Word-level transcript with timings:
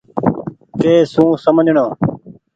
ڪي 0.81 0.93
سون 1.13 1.29
سمجهڻو۔ 1.43 1.87